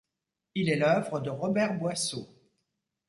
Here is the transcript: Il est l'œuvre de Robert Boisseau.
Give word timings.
Il 0.55 0.69
est 0.69 0.77
l'œuvre 0.77 1.19
de 1.19 1.29
Robert 1.29 1.75
Boisseau. 1.77 2.27